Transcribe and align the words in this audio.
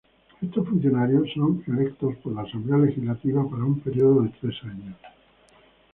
Estos 0.41 0.67
funcionarios 0.67 1.29
son 1.35 1.63
electos 1.67 2.15
por 2.23 2.33
la 2.33 2.41
Asamblea 2.41 2.75
Legislativa 2.79 3.47
para 3.47 3.65
un 3.65 3.79
período 3.81 4.23
de 4.23 4.29
tres 4.41 4.55
años. 4.63 4.97